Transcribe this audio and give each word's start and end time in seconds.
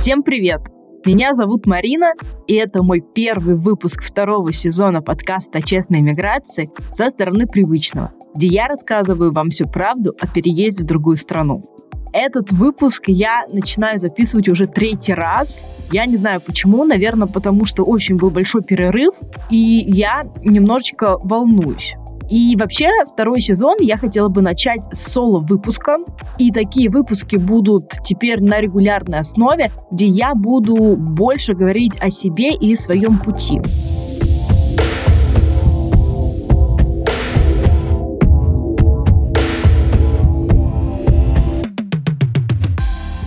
Всем 0.00 0.22
привет! 0.22 0.62
Меня 1.04 1.34
зовут 1.34 1.66
Марина, 1.66 2.14
и 2.46 2.54
это 2.54 2.82
мой 2.82 3.02
первый 3.14 3.54
выпуск 3.54 4.02
второго 4.02 4.50
сезона 4.50 5.02
подкаста 5.02 5.58
о 5.58 5.60
честной 5.60 6.00
миграции 6.00 6.70
со 6.94 7.10
стороны 7.10 7.46
привычного, 7.46 8.10
где 8.34 8.46
я 8.46 8.66
рассказываю 8.66 9.30
вам 9.30 9.50
всю 9.50 9.68
правду 9.68 10.14
о 10.18 10.26
переезде 10.26 10.84
в 10.84 10.86
другую 10.86 11.18
страну. 11.18 11.62
Этот 12.14 12.50
выпуск 12.50 13.08
я 13.08 13.44
начинаю 13.52 13.98
записывать 13.98 14.48
уже 14.48 14.64
третий 14.64 15.12
раз. 15.12 15.66
Я 15.92 16.06
не 16.06 16.16
знаю 16.16 16.40
почему, 16.40 16.82
наверное, 16.84 17.28
потому 17.28 17.66
что 17.66 17.84
очень 17.84 18.16
был 18.16 18.30
большой 18.30 18.62
перерыв, 18.62 19.12
и 19.50 19.84
я 19.86 20.22
немножечко 20.42 21.18
волнуюсь. 21.18 21.92
И 22.30 22.54
вообще, 22.56 22.88
второй 23.12 23.40
сезон 23.40 23.78
я 23.80 23.96
хотела 23.96 24.28
бы 24.28 24.40
начать 24.40 24.80
с 24.92 25.10
соло-выпуска. 25.10 25.98
И 26.38 26.52
такие 26.52 26.88
выпуски 26.88 27.34
будут 27.34 27.90
теперь 28.04 28.40
на 28.40 28.60
регулярной 28.60 29.18
основе, 29.18 29.72
где 29.90 30.06
я 30.06 30.34
буду 30.36 30.96
больше 30.96 31.54
говорить 31.54 31.98
о 32.00 32.08
себе 32.08 32.54
и 32.54 32.76
своем 32.76 33.18
пути. 33.18 33.60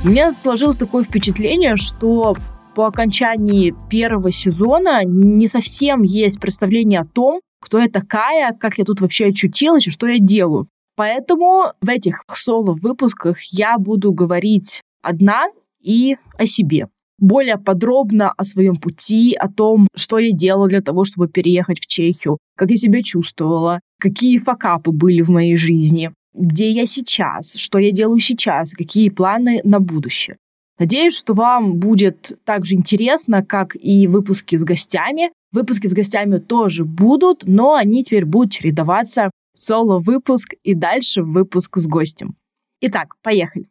У 0.05 0.09
меня 0.09 0.31
сложилось 0.31 0.77
такое 0.77 1.03
впечатление, 1.03 1.75
что 1.75 2.35
по 2.75 2.87
окончании 2.87 3.73
первого 3.89 4.31
сезона 4.31 5.03
не 5.05 5.47
совсем 5.47 6.03
есть 6.03 6.39
представление 6.39 7.01
о 7.01 7.05
том, 7.05 7.39
кто 7.61 7.79
я 7.79 7.87
такая, 7.87 8.53
как 8.53 8.77
я 8.77 8.83
тут 8.83 9.01
вообще 9.01 9.27
очутилась 9.27 9.87
и 9.87 9.91
что 9.91 10.07
я 10.07 10.19
делаю. 10.19 10.67
Поэтому 10.95 11.73
в 11.81 11.89
этих 11.89 12.23
соло-выпусках 12.31 13.39
я 13.51 13.77
буду 13.77 14.11
говорить 14.11 14.81
одна 15.01 15.45
и 15.81 16.17
о 16.37 16.45
себе. 16.45 16.87
Более 17.19 17.57
подробно 17.57 18.31
о 18.31 18.43
своем 18.43 18.75
пути, 18.75 19.33
о 19.33 19.47
том, 19.47 19.87
что 19.95 20.17
я 20.17 20.31
делала 20.31 20.67
для 20.67 20.81
того, 20.81 21.05
чтобы 21.05 21.27
переехать 21.27 21.79
в 21.79 21.87
Чехию, 21.87 22.37
как 22.57 22.69
я 22.69 22.75
себя 22.75 23.01
чувствовала, 23.01 23.79
какие 23.99 24.37
факапы 24.39 24.91
были 24.91 25.21
в 25.21 25.29
моей 25.29 25.55
жизни, 25.55 26.11
где 26.33 26.71
я 26.71 26.85
сейчас, 26.85 27.55
что 27.55 27.77
я 27.77 27.91
делаю 27.91 28.19
сейчас, 28.19 28.73
какие 28.73 29.09
планы 29.09 29.61
на 29.63 29.79
будущее. 29.79 30.37
Надеюсь, 30.79 31.15
что 31.15 31.33
вам 31.33 31.79
будет 31.79 32.37
так 32.45 32.65
же 32.65 32.75
интересно, 32.75 33.45
как 33.45 33.75
и 33.75 34.07
выпуски 34.07 34.55
с 34.55 34.63
гостями. 34.63 35.31
Выпуски 35.51 35.87
с 35.87 35.93
гостями 35.93 36.39
тоже 36.39 36.83
будут, 36.83 37.43
но 37.45 37.75
они 37.75 38.03
теперь 38.03 38.25
будут 38.25 38.51
чередоваться 38.51 39.29
соло-выпуск 39.53 40.53
и 40.63 40.73
дальше 40.73 41.21
выпуск 41.21 41.77
с 41.77 41.87
гостем. 41.87 42.35
Итак, 42.81 43.15
поехали. 43.21 43.67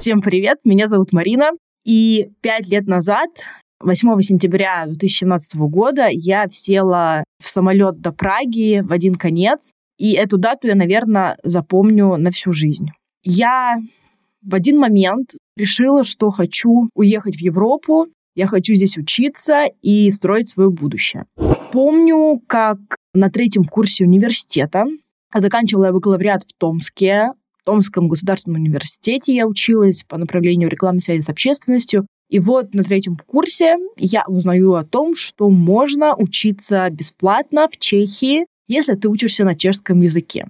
Всем 0.00 0.20
привет, 0.20 0.58
меня 0.64 0.86
зовут 0.86 1.12
Марина, 1.12 1.50
и 1.84 2.30
пять 2.42 2.68
лет 2.68 2.86
назад, 2.86 3.30
8 3.80 4.20
сентября 4.20 4.84
2017 4.86 5.56
года, 5.56 6.06
я 6.10 6.46
села 6.48 7.24
в 7.42 7.48
самолет 7.48 8.00
до 8.00 8.12
Праги 8.12 8.82
в 8.84 8.92
один 8.92 9.16
конец, 9.16 9.72
и 9.98 10.12
эту 10.12 10.38
дату 10.38 10.68
я, 10.68 10.74
наверное, 10.74 11.36
запомню 11.42 12.16
на 12.16 12.30
всю 12.30 12.52
жизнь. 12.52 12.90
Я 13.24 13.78
в 14.46 14.54
один 14.54 14.78
момент 14.78 15.30
решила, 15.56 16.04
что 16.04 16.30
хочу 16.30 16.88
уехать 16.94 17.36
в 17.36 17.40
Европу, 17.40 18.06
я 18.36 18.46
хочу 18.46 18.74
здесь 18.74 18.96
учиться 18.96 19.64
и 19.82 20.10
строить 20.10 20.48
свое 20.48 20.70
будущее. 20.70 21.24
Помню, 21.72 22.40
как 22.46 22.78
на 23.12 23.28
третьем 23.28 23.64
курсе 23.64 24.04
университета 24.04 24.84
заканчивала 25.34 25.86
я 25.86 25.92
бакалавриат 25.92 26.44
в 26.44 26.52
Томске. 26.58 27.32
В 27.58 27.64
Томском 27.64 28.08
государственном 28.08 28.62
университете 28.62 29.34
я 29.34 29.46
училась 29.46 30.04
по 30.04 30.16
направлению 30.16 30.68
рекламной 30.68 31.00
связи 31.00 31.20
с 31.20 31.28
общественностью. 31.28 32.06
И 32.30 32.38
вот 32.38 32.74
на 32.74 32.84
третьем 32.84 33.16
курсе 33.16 33.76
я 33.96 34.24
узнаю 34.28 34.74
о 34.74 34.84
том, 34.84 35.16
что 35.16 35.50
можно 35.50 36.14
учиться 36.14 36.88
бесплатно 36.90 37.68
в 37.68 37.76
Чехии, 37.78 38.46
если 38.68 38.94
ты 38.94 39.08
учишься 39.08 39.44
на 39.44 39.56
чешском 39.56 40.00
языке. 40.02 40.46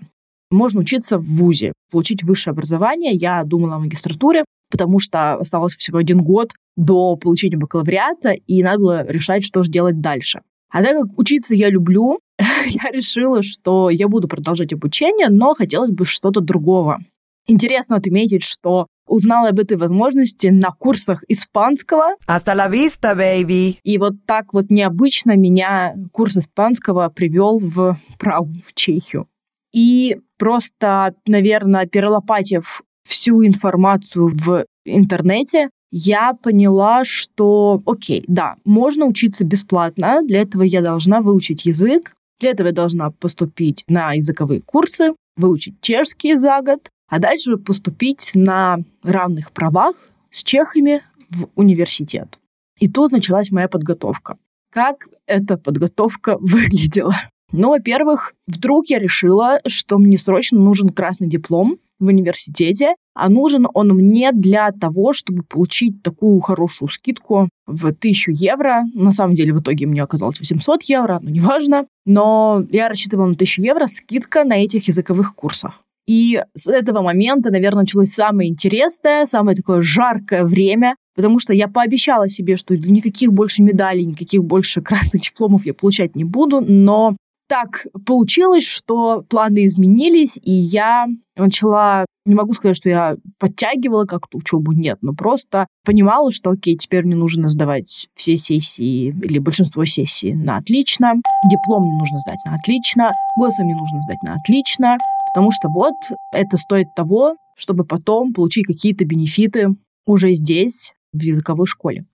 Можно 0.50 0.80
учиться 0.80 1.18
в 1.18 1.24
ВУЗе, 1.24 1.72
получить 1.90 2.22
высшее 2.22 2.52
образование. 2.52 3.12
Я 3.12 3.42
думала 3.44 3.76
о 3.76 3.78
магистратуре, 3.80 4.44
потому 4.70 4.98
что 4.98 5.34
осталось 5.34 5.76
всего 5.76 5.98
один 5.98 6.22
год 6.22 6.52
до 6.76 7.16
получения 7.16 7.56
бакалавриата, 7.56 8.32
и 8.32 8.62
надо 8.62 8.78
было 8.78 9.06
решать, 9.06 9.44
что 9.44 9.62
же 9.62 9.70
делать 9.70 10.00
дальше. 10.00 10.40
А 10.70 10.82
так 10.82 10.96
как 10.96 11.18
учиться 11.18 11.54
я 11.54 11.70
люблю, 11.70 12.18
я 12.38 12.90
решила, 12.90 13.42
что 13.42 13.90
я 13.90 14.08
буду 14.08 14.28
продолжать 14.28 14.72
обучение, 14.72 15.28
но 15.30 15.54
хотелось 15.54 15.90
бы 15.90 16.04
что-то 16.04 16.40
другого. 16.40 17.00
Интересно 17.48 17.96
отметить, 17.96 18.42
что 18.42 18.88
узнала 19.06 19.50
об 19.50 19.60
этой 19.60 19.76
возможности 19.76 20.48
на 20.48 20.72
курсах 20.72 21.22
испанского. 21.28 22.16
Hasta 22.28 22.56
la 22.56 22.68
vista, 22.68 23.16
baby! 23.16 23.76
И 23.84 23.98
вот 23.98 24.14
так 24.26 24.52
вот 24.52 24.68
необычно 24.68 25.36
меня 25.36 25.94
курс 26.10 26.38
испанского 26.38 27.08
привел 27.08 27.58
в 27.58 27.96
Прагу, 28.18 28.52
в 28.64 28.74
Чехию. 28.74 29.28
И 29.76 30.16
просто, 30.38 31.14
наверное, 31.26 31.86
перелопатив 31.86 32.82
всю 33.06 33.44
информацию 33.44 34.28
в 34.28 34.64
интернете, 34.86 35.68
я 35.92 36.32
поняла, 36.32 37.04
что, 37.04 37.82
окей, 37.84 38.24
да, 38.26 38.56
можно 38.64 39.04
учиться 39.04 39.44
бесплатно, 39.44 40.22
для 40.22 40.40
этого 40.40 40.62
я 40.62 40.80
должна 40.80 41.20
выучить 41.20 41.66
язык, 41.66 42.14
для 42.40 42.52
этого 42.52 42.68
я 42.68 42.72
должна 42.72 43.10
поступить 43.10 43.84
на 43.86 44.14
языковые 44.14 44.62
курсы, 44.62 45.10
выучить 45.36 45.78
чешский 45.82 46.36
за 46.36 46.62
год, 46.62 46.88
а 47.10 47.18
дальше 47.18 47.58
поступить 47.58 48.30
на 48.34 48.78
равных 49.02 49.52
правах 49.52 49.94
с 50.30 50.42
чехами 50.42 51.02
в 51.28 51.48
университет. 51.54 52.38
И 52.80 52.88
тут 52.88 53.12
началась 53.12 53.50
моя 53.50 53.68
подготовка. 53.68 54.38
Как 54.72 55.06
эта 55.26 55.58
подготовка 55.58 56.38
выглядела? 56.40 57.14
Ну, 57.52 57.70
во-первых, 57.70 58.34
вдруг 58.46 58.86
я 58.88 58.98
решила, 58.98 59.60
что 59.66 59.98
мне 59.98 60.18
срочно 60.18 60.58
нужен 60.58 60.88
красный 60.88 61.28
диплом 61.28 61.78
в 61.98 62.06
университете, 62.06 62.94
а 63.14 63.28
нужен 63.30 63.66
он 63.72 63.88
мне 63.88 64.32
для 64.32 64.70
того, 64.72 65.12
чтобы 65.12 65.42
получить 65.42 66.02
такую 66.02 66.40
хорошую 66.40 66.88
скидку 66.88 67.48
в 67.66 67.86
1000 67.86 68.32
евро. 68.32 68.84
На 68.94 69.12
самом 69.12 69.34
деле, 69.34 69.54
в 69.54 69.60
итоге 69.60 69.86
мне 69.86 70.02
оказалось 70.02 70.38
800 70.38 70.82
евро, 70.82 71.20
но 71.22 71.30
неважно. 71.30 71.86
Но 72.04 72.64
я 72.70 72.88
рассчитывала 72.88 73.26
на 73.26 73.32
1000 73.32 73.62
евро 73.62 73.86
скидка 73.86 74.44
на 74.44 74.62
этих 74.62 74.88
языковых 74.88 75.34
курсах. 75.34 75.80
И 76.06 76.40
с 76.54 76.68
этого 76.68 77.02
момента, 77.02 77.50
наверное, 77.50 77.80
началось 77.80 78.10
самое 78.10 78.48
интересное, 78.48 79.26
самое 79.26 79.56
такое 79.56 79.80
жаркое 79.80 80.44
время, 80.44 80.94
потому 81.16 81.40
что 81.40 81.52
я 81.52 81.66
пообещала 81.66 82.28
себе, 82.28 82.56
что 82.56 82.76
никаких 82.76 83.32
больше 83.32 83.62
медалей, 83.62 84.04
никаких 84.04 84.44
больше 84.44 84.80
красных 84.82 85.22
дипломов 85.22 85.66
я 85.66 85.74
получать 85.74 86.14
не 86.14 86.24
буду, 86.24 86.60
но 86.60 87.16
так 87.48 87.86
получилось, 88.04 88.66
что 88.66 89.22
планы 89.28 89.66
изменились, 89.66 90.38
и 90.42 90.52
я 90.52 91.06
начала, 91.36 92.04
не 92.24 92.34
могу 92.34 92.54
сказать, 92.54 92.76
что 92.76 92.88
я 92.88 93.16
подтягивала 93.38 94.04
как-то 94.04 94.38
учебу, 94.38 94.72
нет, 94.72 94.98
но 95.02 95.12
просто 95.14 95.66
понимала, 95.84 96.32
что, 96.32 96.50
окей, 96.50 96.76
теперь 96.76 97.04
мне 97.04 97.14
нужно 97.14 97.48
сдавать 97.48 98.08
все 98.14 98.36
сессии 98.36 99.08
или 99.22 99.38
большинство 99.38 99.84
сессий 99.84 100.34
на 100.34 100.56
отлично, 100.56 101.14
диплом 101.50 101.84
мне 101.84 101.96
нужно 101.98 102.18
сдать 102.18 102.38
на 102.44 102.54
отлично, 102.54 103.08
ГОСа 103.38 103.62
мне 103.64 103.74
нужно 103.74 104.02
сдать 104.02 104.22
на 104.22 104.34
отлично, 104.34 104.96
потому 105.32 105.50
что 105.50 105.68
вот 105.68 105.94
это 106.32 106.56
стоит 106.56 106.94
того, 106.96 107.36
чтобы 107.56 107.84
потом 107.84 108.32
получить 108.32 108.66
какие-то 108.66 109.04
бенефиты 109.04 109.68
уже 110.06 110.34
здесь, 110.34 110.92
в 111.12 111.22
языковой 111.22 111.66
школе. 111.66 112.04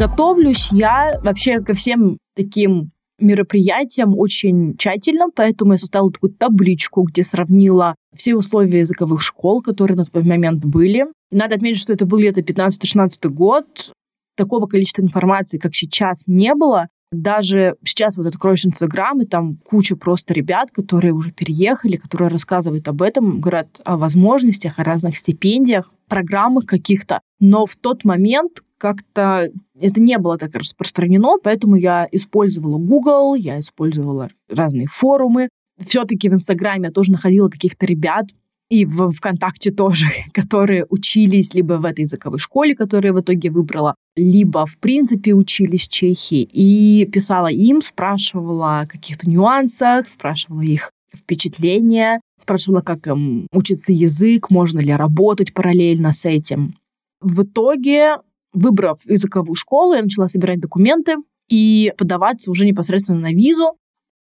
Готовлюсь 0.00 0.70
я 0.72 1.20
вообще 1.22 1.60
ко 1.60 1.74
всем 1.74 2.16
таким 2.34 2.90
мероприятиям 3.18 4.18
очень 4.18 4.74
тщательно, 4.78 5.26
поэтому 5.36 5.72
я 5.72 5.78
составила 5.78 6.10
такую 6.10 6.32
табличку, 6.32 7.02
где 7.02 7.22
сравнила 7.22 7.94
все 8.14 8.34
условия 8.34 8.78
языковых 8.78 9.20
школ, 9.20 9.60
которые 9.60 9.98
на 9.98 10.06
тот 10.06 10.24
момент 10.24 10.64
были. 10.64 11.04
И 11.30 11.36
надо 11.36 11.56
отметить, 11.56 11.82
что 11.82 11.92
это 11.92 12.06
был 12.06 12.18
где-то 12.18 12.40
15-16 12.40 13.28
год. 13.28 13.92
Такого 14.38 14.64
количества 14.64 15.02
информации, 15.02 15.58
как 15.58 15.74
сейчас, 15.74 16.26
не 16.26 16.54
было. 16.54 16.88
Даже 17.12 17.74
сейчас 17.84 18.16
вот 18.16 18.26
откроешь 18.26 18.64
Инстаграм, 18.64 19.20
и 19.20 19.26
там 19.26 19.56
куча 19.56 19.96
просто 19.96 20.32
ребят, 20.32 20.70
которые 20.70 21.12
уже 21.12 21.30
переехали, 21.30 21.96
которые 21.96 22.28
рассказывают 22.28 22.88
об 22.88 23.02
этом, 23.02 23.42
говорят 23.42 23.82
о 23.84 23.98
возможностях, 23.98 24.78
о 24.78 24.84
разных 24.84 25.18
стипендиях, 25.18 25.92
программах 26.10 26.66
каких-то. 26.66 27.20
Но 27.38 27.64
в 27.64 27.76
тот 27.76 28.04
момент 28.04 28.62
как-то 28.76 29.48
это 29.80 30.00
не 30.00 30.18
было 30.18 30.36
так 30.36 30.54
распространено, 30.54 31.36
поэтому 31.42 31.76
я 31.76 32.06
использовала 32.12 32.78
Google, 32.78 33.34
я 33.34 33.60
использовала 33.60 34.28
разные 34.48 34.86
форумы. 34.90 35.48
Все-таки 35.86 36.28
в 36.28 36.34
Инстаграме 36.34 36.88
я 36.88 36.90
тоже 36.92 37.12
находила 37.12 37.48
каких-то 37.48 37.86
ребят, 37.86 38.26
и 38.70 38.84
в 38.84 39.10
ВКонтакте 39.10 39.70
тоже, 39.70 40.06
которые 40.32 40.86
учились 40.88 41.52
либо 41.54 41.74
в 41.74 41.84
этой 41.84 42.02
языковой 42.02 42.38
школе, 42.38 42.74
которую 42.74 43.12
я 43.12 43.18
в 43.18 43.20
итоге 43.20 43.50
выбрала, 43.50 43.94
либо, 44.16 44.64
в 44.64 44.78
принципе, 44.78 45.34
учились 45.34 45.88
в 45.88 45.92
Чехии. 45.92 46.48
И 46.52 47.06
писала 47.12 47.48
им, 47.48 47.82
спрашивала 47.82 48.80
о 48.80 48.86
каких-то 48.86 49.28
нюансах, 49.28 50.08
спрашивала 50.08 50.62
их 50.62 50.90
впечатления. 51.14 52.20
Спрашивала, 52.42 52.80
как 52.80 53.06
им 53.06 53.46
учится 53.52 53.92
язык, 53.92 54.50
можно 54.50 54.80
ли 54.80 54.92
работать 54.92 55.54
параллельно 55.54 56.12
с 56.12 56.24
этим. 56.24 56.74
В 57.20 57.42
итоге, 57.42 58.16
выбрав 58.52 59.00
языковую 59.08 59.54
школу, 59.54 59.94
я 59.94 60.02
начала 60.02 60.28
собирать 60.28 60.60
документы 60.60 61.16
и 61.48 61.92
подаваться 61.98 62.50
уже 62.50 62.64
непосредственно 62.64 63.20
на 63.20 63.32
визу. 63.32 63.76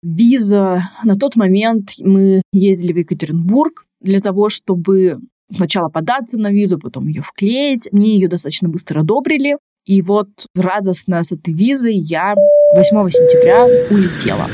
Виза 0.02 0.82
на 1.04 1.16
тот 1.16 1.36
момент 1.36 1.94
мы 1.98 2.42
ездили 2.52 2.92
в 2.92 2.98
Екатеринбург 2.98 3.86
для 4.00 4.20
того, 4.20 4.48
чтобы 4.48 5.18
сначала 5.54 5.88
податься 5.88 6.38
на 6.38 6.50
визу, 6.50 6.78
потом 6.78 7.08
ее 7.08 7.22
вклеить. 7.22 7.88
Мне 7.92 8.14
ее 8.14 8.28
достаточно 8.28 8.68
быстро 8.68 9.00
одобрили. 9.00 9.56
И 9.84 10.02
вот 10.02 10.28
радостно 10.54 11.22
с 11.22 11.32
этой 11.32 11.54
визой 11.54 11.94
я 11.94 12.34
8 12.74 13.10
сентября 13.10 13.66
улетела. 13.90 14.48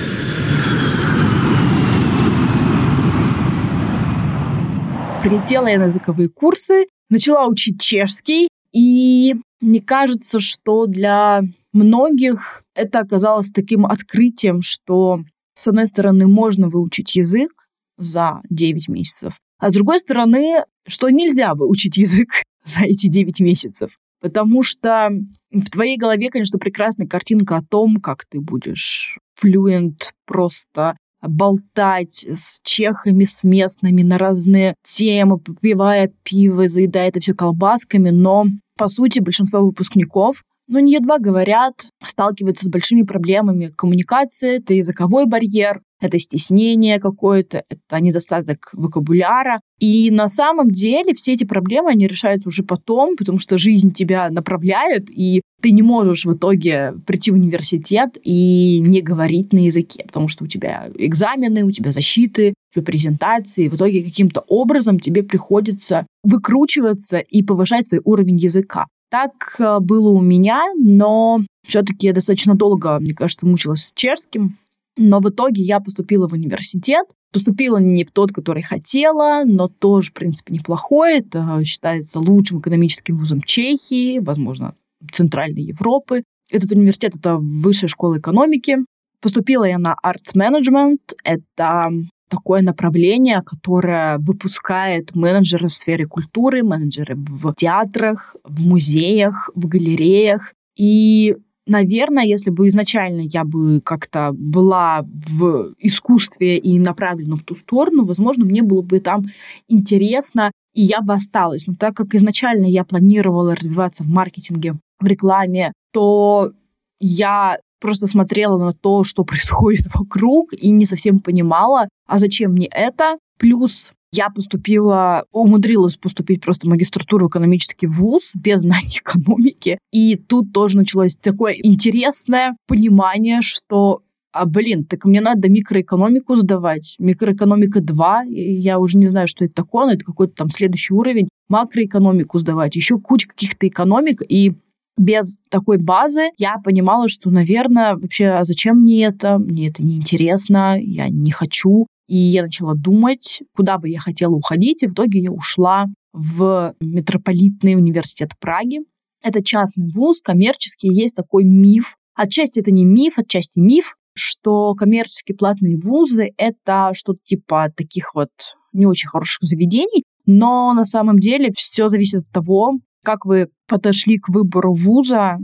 Прилетела 5.22 5.68
я 5.68 5.78
на 5.78 5.84
языковые 5.84 6.28
курсы, 6.28 6.86
начала 7.08 7.46
учить 7.46 7.80
чешский, 7.80 8.48
и 8.72 9.36
мне 9.60 9.80
кажется, 9.80 10.40
что 10.40 10.86
для 10.86 11.42
многих 11.72 12.64
это 12.74 12.98
оказалось 12.98 13.52
таким 13.52 13.86
открытием, 13.86 14.62
что, 14.62 15.20
с 15.56 15.68
одной 15.68 15.86
стороны, 15.86 16.26
можно 16.26 16.68
выучить 16.68 17.14
язык 17.14 17.52
за 17.98 18.40
9 18.50 18.88
месяцев, 18.88 19.34
а 19.60 19.70
с 19.70 19.74
другой 19.74 20.00
стороны, 20.00 20.64
что 20.88 21.08
нельзя 21.08 21.54
выучить 21.54 21.98
язык 21.98 22.42
за 22.64 22.82
эти 22.82 23.06
9 23.06 23.38
месяцев. 23.38 23.92
Потому 24.20 24.64
что 24.64 25.08
в 25.52 25.70
твоей 25.70 25.98
голове, 25.98 26.30
конечно, 26.30 26.58
прекрасная 26.58 27.06
картинка 27.06 27.58
о 27.58 27.62
том, 27.62 27.98
как 27.98 28.24
ты 28.24 28.40
будешь 28.40 29.18
флюент 29.36 30.14
просто 30.26 30.94
болтать 31.22 32.26
с 32.28 32.60
чехами, 32.62 33.24
с 33.24 33.42
местными 33.42 34.02
на 34.02 34.18
разные 34.18 34.74
темы, 34.82 35.38
попивая 35.38 36.12
пиво, 36.22 36.68
заедая 36.68 37.08
это 37.08 37.20
все 37.20 37.34
колбасками, 37.34 38.10
но, 38.10 38.46
по 38.76 38.88
сути, 38.88 39.20
большинство 39.20 39.60
выпускников 39.60 40.42
но 40.68 40.80
не 40.80 40.94
едва 40.94 41.18
говорят, 41.18 41.88
сталкиваются 42.06 42.64
с 42.64 42.68
большими 42.68 43.02
проблемами 43.02 43.66
коммуникации, 43.76 44.56
это 44.56 44.72
языковой 44.72 45.26
барьер, 45.26 45.82
это 46.02 46.18
стеснение 46.18 46.98
какое-то, 46.98 47.62
это 47.68 48.00
недостаток 48.00 48.70
вокабуляра. 48.72 49.60
И 49.78 50.10
на 50.10 50.28
самом 50.28 50.70
деле 50.70 51.14
все 51.14 51.32
эти 51.32 51.44
проблемы, 51.44 51.90
они 51.90 52.06
решаются 52.06 52.48
уже 52.48 52.62
потом, 52.64 53.16
потому 53.16 53.38
что 53.38 53.56
жизнь 53.56 53.92
тебя 53.92 54.28
направляет, 54.30 55.08
и 55.10 55.42
ты 55.62 55.70
не 55.70 55.82
можешь 55.82 56.24
в 56.24 56.34
итоге 56.34 56.94
прийти 57.06 57.30
в 57.30 57.34
университет 57.34 58.18
и 58.22 58.80
не 58.80 59.00
говорить 59.00 59.52
на 59.52 59.64
языке, 59.64 60.04
потому 60.06 60.28
что 60.28 60.44
у 60.44 60.48
тебя 60.48 60.90
экзамены, 60.96 61.64
у 61.64 61.70
тебя 61.70 61.92
защиты, 61.92 62.50
у 62.50 62.74
тебя 62.74 62.84
презентации, 62.84 63.68
в 63.68 63.76
итоге 63.76 64.02
каким-то 64.02 64.44
образом 64.48 64.98
тебе 64.98 65.22
приходится 65.22 66.06
выкручиваться 66.24 67.18
и 67.18 67.42
повышать 67.42 67.86
свой 67.86 68.00
уровень 68.04 68.36
языка. 68.36 68.86
Так 69.10 69.56
э, 69.58 69.78
было 69.80 70.08
у 70.08 70.20
меня, 70.20 70.62
но 70.76 71.40
все-таки 71.66 72.06
я 72.06 72.12
достаточно 72.12 72.54
долго, 72.54 72.98
мне 72.98 73.12
кажется, 73.12 73.46
мучилась 73.46 73.84
с 73.84 73.92
чешским. 73.94 74.58
Но 74.96 75.20
в 75.20 75.28
итоге 75.28 75.62
я 75.62 75.80
поступила 75.80 76.28
в 76.28 76.32
университет. 76.32 77.06
Поступила 77.32 77.78
не 77.78 78.04
в 78.04 78.10
тот, 78.10 78.32
который 78.32 78.62
хотела, 78.62 79.42
но 79.46 79.68
тоже, 79.68 80.10
в 80.10 80.14
принципе, 80.14 80.52
неплохой. 80.52 81.18
Это 81.18 81.62
считается 81.64 82.20
лучшим 82.20 82.60
экономическим 82.60 83.16
вузом 83.16 83.40
Чехии, 83.40 84.18
возможно, 84.18 84.74
Центральной 85.10 85.62
Европы. 85.62 86.24
Этот 86.50 86.72
университет— 86.72 87.16
это 87.16 87.36
высшая 87.36 87.88
школа 87.88 88.18
экономики. 88.18 88.76
Поступила 89.20 89.64
я 89.64 89.78
на 89.78 89.96
Arts 90.04 90.36
Management. 90.36 90.98
Это 91.24 91.90
такое 92.28 92.62
направление, 92.62 93.42
которое 93.42 94.18
выпускает 94.18 95.14
менеджеры 95.14 95.68
в 95.68 95.72
сфере 95.72 96.06
культуры, 96.06 96.62
менеджеры 96.62 97.14
в 97.16 97.54
театрах, 97.54 98.36
в 98.44 98.66
музеях, 98.66 99.50
в 99.54 99.66
галереях. 99.68 100.52
И 100.76 101.36
Наверное, 101.66 102.24
если 102.24 102.50
бы 102.50 102.66
изначально 102.68 103.20
я 103.20 103.44
бы 103.44 103.80
как-то 103.80 104.32
была 104.32 105.02
в 105.04 105.74
искусстве 105.78 106.58
и 106.58 106.78
направлена 106.78 107.36
в 107.36 107.44
ту 107.44 107.54
сторону, 107.54 108.04
возможно, 108.04 108.44
мне 108.44 108.62
было 108.62 108.82
бы 108.82 108.98
там 108.98 109.22
интересно, 109.68 110.50
и 110.74 110.82
я 110.82 111.00
бы 111.00 111.12
осталась. 111.12 111.66
Но 111.68 111.74
так 111.74 111.94
как 111.94 112.14
изначально 112.14 112.66
я 112.66 112.84
планировала 112.84 113.54
развиваться 113.54 114.02
в 114.02 114.08
маркетинге, 114.08 114.74
в 114.98 115.06
рекламе, 115.06 115.72
то 115.92 116.52
я 116.98 117.58
просто 117.80 118.06
смотрела 118.06 118.58
на 118.58 118.72
то, 118.72 119.04
что 119.04 119.24
происходит 119.24 119.86
вокруг, 119.94 120.52
и 120.52 120.70
не 120.70 120.86
совсем 120.86 121.20
понимала, 121.20 121.88
а 122.06 122.18
зачем 122.18 122.52
мне 122.52 122.66
это. 122.66 123.18
Плюс 123.38 123.92
я 124.12 124.28
поступила, 124.28 125.24
умудрилась 125.32 125.96
поступить 125.96 126.42
просто 126.42 126.66
в 126.66 126.70
магистратуру 126.70 127.28
экономический 127.28 127.86
вуз 127.86 128.32
без 128.34 128.60
знаний 128.60 128.98
экономики. 129.00 129.78
И 129.90 130.16
тут 130.16 130.52
тоже 130.52 130.76
началось 130.76 131.16
такое 131.16 131.54
интересное 131.54 132.56
понимание, 132.66 133.40
что 133.40 134.02
а, 134.32 134.46
блин, 134.46 134.84
так 134.84 135.04
мне 135.04 135.20
надо 135.20 135.50
микроэкономику 135.50 136.36
сдавать. 136.36 136.96
Микроэкономика 136.98 137.80
2, 137.80 138.22
я 138.28 138.78
уже 138.78 138.96
не 138.96 139.08
знаю, 139.08 139.28
что 139.28 139.44
это 139.44 139.54
такое, 139.54 139.86
но 139.86 139.92
это 139.92 140.04
какой-то 140.04 140.34
там 140.34 140.50
следующий 140.50 140.94
уровень. 140.94 141.28
Макроэкономику 141.50 142.38
сдавать, 142.38 142.74
еще 142.74 142.98
куча 142.98 143.28
каких-то 143.28 143.68
экономик. 143.68 144.22
И 144.26 144.54
без 144.96 145.36
такой 145.50 145.78
базы 145.78 146.30
я 146.38 146.56
понимала, 146.64 147.08
что, 147.08 147.30
наверное, 147.30 147.96
вообще, 147.96 148.28
а 148.28 148.44
зачем 148.44 148.78
мне 148.78 149.04
это? 149.04 149.38
Мне 149.38 149.68
это 149.68 149.82
не 149.82 149.96
интересно, 149.96 150.78
я 150.80 151.08
не 151.10 151.30
хочу. 151.30 151.86
И 152.12 152.16
я 152.18 152.42
начала 152.42 152.74
думать, 152.74 153.40
куда 153.56 153.78
бы 153.78 153.88
я 153.88 153.98
хотела 153.98 154.34
уходить, 154.34 154.82
и 154.82 154.86
в 154.86 154.92
итоге 154.92 155.20
я 155.20 155.30
ушла 155.32 155.86
в 156.12 156.74
Метрополитный 156.78 157.74
университет 157.74 158.32
Праги. 158.38 158.80
Это 159.22 159.42
частный 159.42 159.90
вуз, 159.90 160.20
коммерческий, 160.20 160.90
есть 160.92 161.16
такой 161.16 161.44
миф. 161.44 161.96
Отчасти 162.14 162.60
это 162.60 162.70
не 162.70 162.84
миф, 162.84 163.18
отчасти 163.18 163.58
миф, 163.58 163.96
что 164.14 164.74
коммерческие 164.74 165.34
платные 165.34 165.78
вузы— 165.78 166.32
это 166.36 166.90
что-то 166.92 167.20
типа 167.24 167.72
таких 167.74 168.14
вот 168.14 168.28
не 168.74 168.84
очень 168.84 169.08
хороших 169.08 169.38
заведений, 169.40 170.02
но 170.26 170.74
на 170.74 170.84
самом 170.84 171.18
деле 171.18 171.50
все 171.56 171.88
зависит 171.88 172.24
от 172.24 172.30
того, 172.30 172.72
как 173.02 173.24
вы 173.24 173.48
подошли 173.66 174.18
к 174.18 174.28
выбору 174.28 174.74
вуза, 174.74 175.38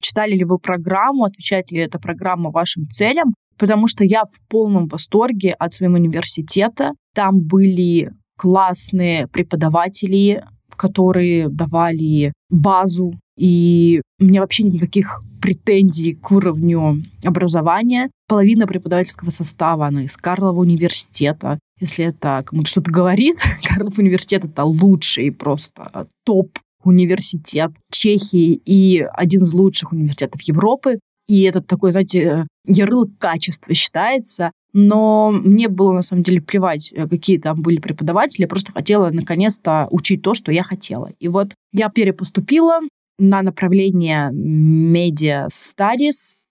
читали 0.00 0.36
ли 0.36 0.44
вы 0.44 0.58
программу, 0.58 1.24
отвечает 1.24 1.72
ли 1.72 1.80
эта 1.80 1.98
программа 1.98 2.52
вашим 2.52 2.88
целям, 2.88 3.34
потому 3.58 3.86
что 3.86 4.04
я 4.04 4.24
в 4.24 4.40
полном 4.48 4.86
восторге 4.86 5.54
от 5.58 5.72
своего 5.72 5.94
университета. 5.94 6.92
Там 7.14 7.40
были 7.40 8.10
классные 8.36 9.28
преподаватели, 9.28 10.44
которые 10.76 11.48
давали 11.48 12.32
базу, 12.50 13.14
и 13.36 14.00
у 14.20 14.24
меня 14.24 14.40
вообще 14.40 14.64
никаких 14.64 15.22
претензий 15.40 16.14
к 16.14 16.30
уровню 16.30 17.02
образования. 17.24 18.10
Половина 18.28 18.66
преподавательского 18.66 19.30
состава, 19.30 19.86
она 19.86 20.04
из 20.04 20.16
Карлова 20.16 20.60
университета. 20.60 21.58
Если 21.80 22.04
это 22.04 22.44
кому-то 22.46 22.68
что-то 22.68 22.90
говорит, 22.90 23.42
Карлов 23.64 23.98
университет— 23.98 24.44
это 24.46 24.64
лучший 24.64 25.32
просто 25.32 26.06
топ 26.24 26.58
университет 26.84 27.72
Чехии 27.90 28.60
и 28.64 29.06
один 29.12 29.42
из 29.42 29.52
лучших 29.54 29.92
университетов 29.92 30.40
Европы. 30.42 30.98
И 31.32 31.44
это 31.44 31.62
такой, 31.62 31.92
знаете, 31.92 32.46
ярлык 32.66 33.16
качества 33.18 33.72
считается. 33.72 34.50
Но 34.74 35.30
мне 35.30 35.68
было, 35.68 35.92
на 35.92 36.02
самом 36.02 36.22
деле, 36.22 36.42
плевать, 36.42 36.92
э, 36.92 37.08
какие 37.08 37.38
там 37.38 37.62
были 37.62 37.78
преподаватели. 37.78 38.42
Я 38.42 38.48
просто 38.48 38.70
хотела, 38.70 39.08
наконец-то, 39.08 39.88
учить 39.90 40.20
то, 40.20 40.34
что 40.34 40.52
я 40.52 40.62
хотела. 40.62 41.08
И 41.20 41.28
вот 41.28 41.54
я 41.72 41.88
перепоступила 41.88 42.80
на 43.18 43.40
направление 43.40 44.30
Media 44.30 45.46
Studies. 45.46 46.44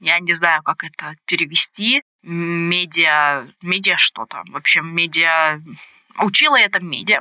Я 0.00 0.20
не 0.20 0.34
знаю, 0.34 0.62
как 0.64 0.84
это 0.84 1.14
перевести. 1.24 2.02
Медиа... 2.22 3.46
Медиа 3.62 3.96
что-то. 3.96 4.42
В 4.50 4.56
общем, 4.56 4.94
медиа... 4.94 5.62
Учила 6.20 6.56
я 6.56 6.68
там 6.68 6.86
медиа. 6.90 7.20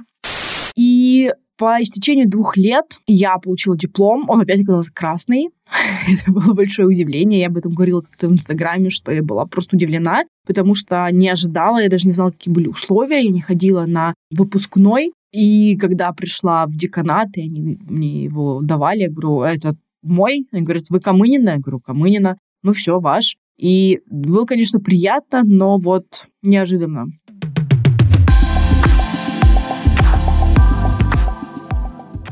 И 0.76 1.32
по 1.58 1.82
истечению 1.82 2.30
двух 2.30 2.58
лет 2.58 2.98
я 3.06 3.38
получила 3.38 3.78
диплом, 3.78 4.26
он 4.28 4.42
опять 4.42 4.62
оказался 4.62 4.92
красный. 4.92 5.50
Это 6.08 6.32
было 6.32 6.54
большое 6.54 6.88
удивление, 6.88 7.42
я 7.42 7.48
об 7.48 7.58
этом 7.58 7.74
говорила 7.74 8.02
как-то 8.02 8.28
в 8.28 8.34
Инстаграме, 8.34 8.90
что 8.90 9.12
я 9.12 9.24
была 9.24 9.46
просто 9.46 9.76
удивлена, 9.76 10.24
потому 10.48 10.76
что 10.76 11.08
не 11.12 11.30
ожидала, 11.30 11.82
я 11.82 11.90
даже 11.90 12.08
не 12.08 12.14
знала, 12.14 12.32
какие 12.32 12.54
были 12.54 12.68
условия, 12.68 13.24
я 13.24 13.32
не 13.32 13.42
ходила 13.42 13.86
на 13.86 14.14
выпускной, 14.32 15.14
и 15.32 15.76
когда 15.78 16.12
пришла 16.14 16.68
в 16.68 16.76
деканат, 16.76 17.30
и 17.36 17.42
они 17.42 17.78
мне 17.90 18.24
его 18.24 18.62
давали, 18.62 19.02
я 19.02 19.10
говорю, 19.10 19.42
это 19.42 19.76
мой? 20.04 20.46
Они 20.52 20.62
говорят, 20.62 20.90
вы 20.90 21.00
Камынина? 21.00 21.52
Я 21.52 21.58
говорю, 21.58 21.80
Камынина. 21.80 22.38
Ну 22.62 22.74
все, 22.74 23.00
ваш. 23.00 23.36
И 23.58 24.02
было, 24.06 24.46
конечно, 24.46 24.80
приятно, 24.80 25.42
но 25.44 25.78
вот 25.78 26.28
неожиданно. 26.44 27.08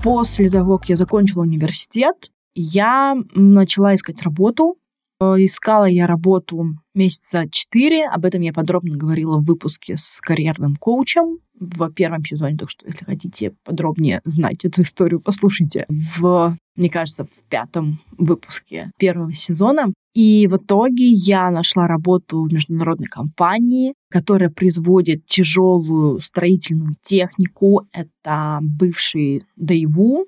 После 0.03 0.49
того, 0.49 0.77
как 0.77 0.89
я 0.89 0.95
закончила 0.95 1.41
университет, 1.41 2.31
я 2.55 3.15
начала 3.33 3.95
искать 3.95 4.21
работу. 4.21 4.77
Искала 5.19 5.85
я 5.85 6.07
работу 6.07 6.65
месяца 6.95 7.45
четыре. 7.51 8.07
Об 8.07 8.25
этом 8.25 8.41
я 8.41 8.53
подробно 8.53 8.97
говорила 8.97 9.37
в 9.37 9.45
выпуске 9.45 9.95
с 9.95 10.19
карьерным 10.19 10.75
коучем 10.75 11.37
в 11.61 11.91
первом 11.91 12.25
сезоне. 12.25 12.57
Так 12.57 12.69
что, 12.69 12.85
если 12.85 13.05
хотите 13.05 13.53
подробнее 13.63 14.21
знать 14.25 14.65
эту 14.65 14.81
историю, 14.81 15.21
послушайте 15.21 15.85
в, 15.89 16.57
мне 16.75 16.89
кажется, 16.89 17.25
в 17.25 17.49
пятом 17.49 17.99
выпуске 18.17 18.91
первого 18.97 19.33
сезона. 19.33 19.93
И 20.13 20.47
в 20.47 20.57
итоге 20.57 21.11
я 21.11 21.49
нашла 21.51 21.87
работу 21.87 22.43
в 22.43 22.51
международной 22.51 23.07
компании, 23.07 23.93
которая 24.09 24.49
производит 24.49 25.25
тяжелую 25.25 26.19
строительную 26.19 26.95
технику. 27.01 27.87
Это 27.93 28.59
бывший 28.61 29.45
Daewoo, 29.57 30.25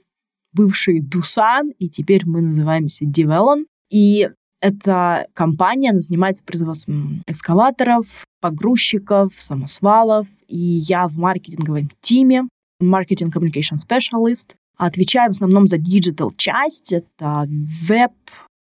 бывший 0.53 1.01
Doosan, 1.01 1.71
и 1.79 1.89
теперь 1.89 2.21
мы 2.25 2.41
называемся 2.41 3.05
Develon. 3.05 3.65
И 3.89 4.29
эта 4.63 5.27
компания 5.33 5.89
она 5.89 5.99
занимается 5.99 6.45
производством 6.45 7.21
экскаваторов, 7.27 8.05
погрузчиков, 8.39 9.33
самосвалов, 9.33 10.27
и 10.47 10.57
я 10.57 11.09
в 11.09 11.17
маркетинговом 11.17 11.89
team 11.99 12.28
е, 12.28 12.43
marketing 12.79 13.35
communication 13.35 13.75
specialist, 13.75 14.55
отвечаю 14.77 15.33
в 15.33 15.35
основном 15.35 15.67
за 15.67 15.77
digital 15.77 16.31
часть, 16.37 16.93
это 16.93 17.45
веб, 17.49 18.13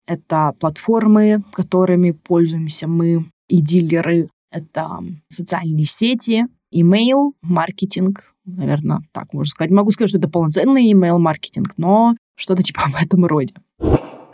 это 0.07 0.55
платформы, 0.59 1.43
которыми 1.53 2.11
пользуемся 2.11 2.87
мы 2.87 3.27
и 3.47 3.61
дилеры, 3.61 4.27
это 4.51 5.03
социальные 5.29 5.85
сети, 5.85 6.47
имейл, 6.71 7.35
маркетинг, 7.43 8.33
наверное, 8.45 9.01
так 9.11 9.33
можно 9.33 9.51
сказать. 9.51 9.69
Могу 9.69 9.91
сказать, 9.91 10.09
что 10.09 10.17
это 10.17 10.29
полноценный 10.29 10.91
имейл-маркетинг, 10.91 11.73
но 11.77 12.15
что-то 12.35 12.63
типа 12.63 12.81
в 12.87 12.99
этом 12.99 13.23
роде. 13.23 13.53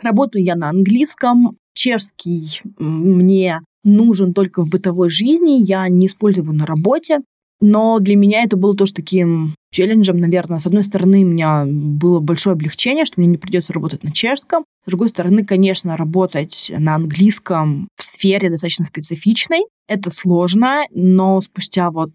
Работаю 0.02 0.44
я 0.44 0.54
на 0.54 0.70
английском. 0.70 1.57
Чешский 1.78 2.60
мне 2.78 3.60
нужен 3.84 4.34
только 4.34 4.64
в 4.64 4.68
бытовой 4.68 5.10
жизни. 5.10 5.62
Я 5.62 5.88
не 5.88 6.06
использую 6.06 6.42
его 6.42 6.52
на 6.52 6.66
работе. 6.66 7.20
Но 7.60 8.00
для 8.00 8.16
меня 8.16 8.42
это 8.42 8.56
было 8.56 8.74
тоже 8.74 8.94
таким 8.94 9.54
челленджем, 9.70 10.18
наверное. 10.18 10.58
С 10.58 10.66
одной 10.66 10.82
стороны, 10.82 11.22
у 11.22 11.28
меня 11.28 11.64
было 11.66 12.18
большое 12.18 12.54
облегчение, 12.54 13.04
что 13.04 13.20
мне 13.20 13.28
не 13.28 13.38
придется 13.38 13.72
работать 13.72 14.02
на 14.02 14.10
чешском. 14.10 14.64
С 14.84 14.88
другой 14.88 15.08
стороны, 15.08 15.44
конечно, 15.44 15.96
работать 15.96 16.68
на 16.76 16.96
английском 16.96 17.86
в 17.96 18.02
сфере 18.02 18.50
достаточно 18.50 18.84
специфичной. 18.84 19.62
Это 19.86 20.10
сложно, 20.10 20.82
но 20.90 21.40
спустя 21.40 21.92
вот 21.92 22.10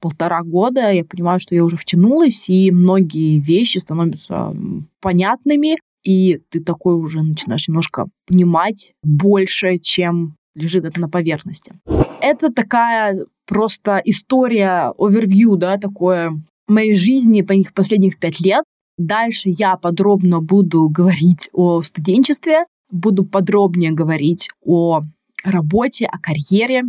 полтора 0.00 0.42
года 0.42 0.90
я 0.90 1.04
понимаю, 1.04 1.38
что 1.38 1.54
я 1.54 1.64
уже 1.64 1.76
втянулась, 1.76 2.48
и 2.48 2.72
многие 2.72 3.38
вещи 3.38 3.78
становятся 3.78 4.52
понятными, 5.00 5.76
и 6.06 6.38
ты 6.50 6.60
такой 6.60 6.94
уже 6.94 7.20
начинаешь 7.20 7.66
немножко 7.66 8.06
понимать 8.26 8.92
больше, 9.02 9.78
чем 9.78 10.36
лежит 10.54 10.84
это 10.84 11.00
на 11.00 11.08
поверхности. 11.08 11.72
Это 12.20 12.52
такая 12.52 13.26
просто 13.44 14.00
история, 14.04 14.92
овервью, 14.96 15.56
да, 15.56 15.78
такое 15.78 16.30
моей 16.68 16.94
жизни 16.94 17.42
по 17.42 17.52
них 17.52 17.74
последних 17.74 18.18
пять 18.18 18.40
лет. 18.40 18.62
Дальше 18.96 19.50
я 19.50 19.76
подробно 19.76 20.40
буду 20.40 20.88
говорить 20.88 21.50
о 21.52 21.82
студенчестве, 21.82 22.66
буду 22.90 23.24
подробнее 23.24 23.90
говорить 23.90 24.48
о 24.64 25.02
работе, 25.44 26.06
о 26.06 26.18
карьере, 26.18 26.84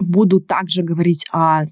буду 0.00 0.40
также 0.40 0.82
говорить 0.82 1.26
о 1.30 1.66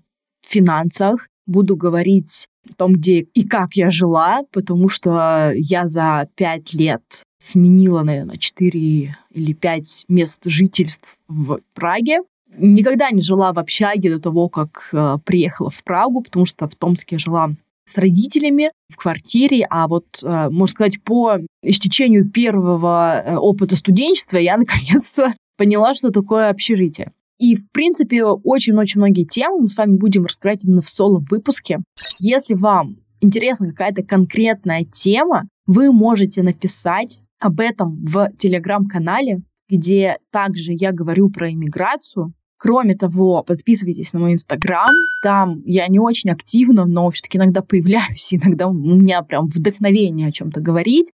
финансах, 0.47 1.28
буду 1.47 1.76
говорить 1.76 2.47
о 2.68 2.74
том, 2.74 2.94
где 2.94 3.20
и 3.20 3.44
как 3.44 3.74
я 3.74 3.90
жила, 3.90 4.42
потому 4.52 4.88
что 4.88 5.52
я 5.54 5.86
за 5.86 6.28
пять 6.34 6.74
лет 6.74 7.02
сменила, 7.38 8.02
наверное, 8.02 8.36
четыре 8.36 9.16
или 9.30 9.52
пять 9.52 10.04
мест 10.08 10.42
жительств 10.44 11.06
в 11.28 11.60
Праге. 11.74 12.18
Никогда 12.56 13.10
не 13.10 13.22
жила 13.22 13.52
в 13.52 13.58
общаге 13.58 14.10
до 14.10 14.20
того, 14.20 14.48
как 14.48 14.90
э, 14.92 15.16
приехала 15.24 15.70
в 15.70 15.82
Прагу, 15.84 16.22
потому 16.22 16.46
что 16.46 16.68
в 16.68 16.74
Томске 16.74 17.14
я 17.14 17.18
жила 17.18 17.50
с 17.84 17.98
родителями 17.98 18.70
в 18.88 18.96
квартире, 18.96 19.66
а 19.70 19.88
вот, 19.88 20.22
э, 20.22 20.50
можно 20.50 20.66
сказать, 20.66 21.02
по 21.02 21.38
истечению 21.62 22.28
первого 22.28 23.22
э, 23.24 23.36
опыта 23.36 23.76
студенчества 23.76 24.36
я 24.36 24.56
наконец-то 24.56 25.34
поняла, 25.56 25.94
что 25.94 26.10
такое 26.10 26.50
общежитие. 26.50 27.12
И, 27.40 27.56
в 27.56 27.70
принципе, 27.73 28.23
очень-очень 28.23 29.00
многие 29.00 29.25
темы 29.25 29.62
мы 29.62 29.68
с 29.68 29.78
вами 29.78 29.97
будем 29.97 30.26
раскрывать 30.26 30.62
именно 30.62 30.82
в 30.82 30.88
соло-выпуске. 30.90 31.78
Если 32.18 32.52
вам 32.52 32.97
интересна 33.23 33.70
какая-то 33.70 34.02
конкретная 34.02 34.85
тема, 34.85 35.49
вы 35.66 35.90
можете 35.90 36.42
написать 36.42 37.23
об 37.40 37.61
этом 37.61 38.04
в 38.04 38.30
телеграм-канале, 38.37 39.40
где 39.70 40.18
также 40.30 40.73
я 40.75 40.92
говорю 40.92 41.30
про 41.30 41.50
иммиграцию. 41.50 42.35
Кроме 42.59 42.94
того, 42.94 43.42
подписывайтесь 43.42 44.12
на 44.12 44.20
мой 44.20 44.35
инстаграм. 44.35 44.90
Там 45.23 45.62
я 45.64 45.88
не 45.88 45.99
очень 45.99 46.28
активна, 46.28 46.85
но 46.85 47.09
все-таки 47.09 47.38
иногда 47.38 47.62
появляюсь, 47.62 48.28
иногда 48.35 48.68
у 48.68 48.75
меня 48.75 49.23
прям 49.23 49.49
вдохновение 49.49 50.28
о 50.28 50.32
чем-то 50.32 50.61
говорить. 50.61 51.11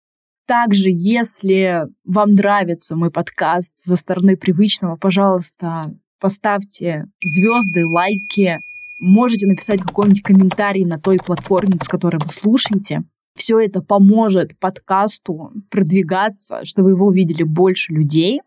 Также, 0.48 0.90
если 0.90 1.84
вам 2.04 2.30
нравится 2.30 2.96
мой 2.96 3.12
подкаст 3.12 3.74
за 3.80 3.94
стороны 3.94 4.36
привычного, 4.36 4.96
пожалуйста, 4.96 5.94
поставьте 6.20 7.04
звезды, 7.24 7.84
лайки, 7.84 8.58
можете 9.00 9.46
написать 9.46 9.80
какой-нибудь 9.82 10.22
комментарий 10.22 10.84
на 10.84 10.98
той 10.98 11.18
платформе, 11.24 11.78
с 11.82 11.88
которой 11.88 12.18
вы 12.22 12.30
слушаете. 12.30 13.02
Все 13.36 13.58
это 13.58 13.82
поможет 13.82 14.58
подкасту 14.58 15.52
продвигаться, 15.70 16.60
чтобы 16.64 16.90
его 16.90 17.06
увидели 17.06 17.42
больше 17.42 17.92
людей. 17.92 18.40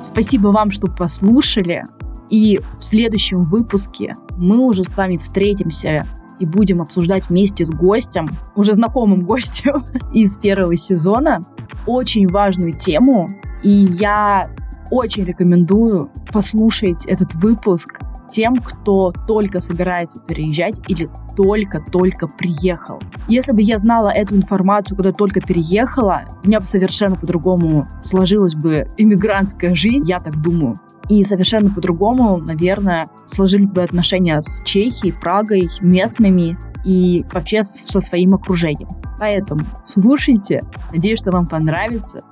Спасибо 0.00 0.48
вам, 0.48 0.70
что 0.70 0.86
послушали. 0.86 1.84
И 2.30 2.60
в 2.78 2.82
следующем 2.82 3.42
выпуске 3.42 4.14
мы 4.36 4.60
уже 4.60 4.84
с 4.84 4.96
вами 4.96 5.16
встретимся 5.16 6.06
и 6.38 6.46
будем 6.46 6.80
обсуждать 6.80 7.28
вместе 7.28 7.66
с 7.66 7.70
гостем, 7.70 8.28
уже 8.54 8.74
знакомым 8.74 9.24
гостем 9.26 9.84
из 10.14 10.38
первого 10.38 10.76
сезона, 10.76 11.42
очень 11.86 12.28
важную 12.28 12.72
тему, 12.72 13.28
и 13.62 13.88
я 13.90 14.50
очень 14.90 15.24
рекомендую 15.24 16.10
послушать 16.32 17.06
этот 17.06 17.34
выпуск 17.34 17.98
тем, 18.30 18.56
кто 18.56 19.12
только 19.26 19.60
собирается 19.60 20.20
переезжать 20.20 20.80
или 20.88 21.10
только-только 21.36 22.28
приехал. 22.28 23.00
Если 23.28 23.52
бы 23.52 23.62
я 23.62 23.76
знала 23.76 24.08
эту 24.08 24.36
информацию, 24.36 24.96
когда 24.96 25.12
только 25.12 25.40
переехала, 25.40 26.22
у 26.42 26.46
меня 26.46 26.60
бы 26.60 26.66
совершенно 26.66 27.16
по-другому 27.16 27.88
сложилась 28.04 28.54
бы 28.54 28.86
иммигрантская 28.96 29.74
жизнь, 29.74 30.08
я 30.08 30.20
так 30.20 30.40
думаю. 30.40 30.76
И 31.08 31.24
совершенно 31.24 31.70
по-другому, 31.70 32.38
наверное, 32.38 33.08
сложили 33.26 33.66
бы 33.66 33.82
отношения 33.82 34.40
с 34.40 34.62
Чехией, 34.64 35.12
Прагой, 35.12 35.68
местными 35.80 36.56
и 36.84 37.24
вообще 37.32 37.64
со 37.64 38.00
своим 38.00 38.34
окружением. 38.34 38.88
Поэтому 39.18 39.62
слушайте. 39.84 40.60
Надеюсь, 40.92 41.18
что 41.18 41.32
вам 41.32 41.46
понравится. 41.46 42.22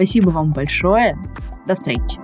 Спасибо 0.00 0.30
вам 0.30 0.50
большое. 0.52 1.14
До 1.66 1.74
встречи. 1.74 2.18